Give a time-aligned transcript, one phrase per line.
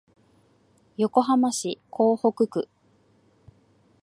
[0.97, 2.67] 横浜市港北区